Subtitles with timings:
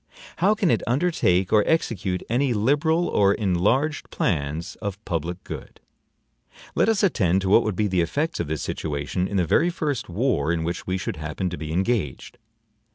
[0.37, 5.79] How can it undertake or execute any liberal or enlarged plans of public good?
[6.73, 9.69] Let us attend to what would be the effects of this situation in the very
[9.69, 12.39] first war in which we should happen to be engaged.